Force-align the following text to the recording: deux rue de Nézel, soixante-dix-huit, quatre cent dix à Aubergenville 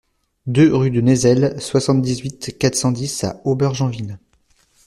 deux 0.47 0.75
rue 0.75 0.89
de 0.89 0.99
Nézel, 0.99 1.61
soixante-dix-huit, 1.61 2.57
quatre 2.57 2.73
cent 2.73 2.91
dix 2.91 3.23
à 3.23 3.39
Aubergenville 3.45 4.17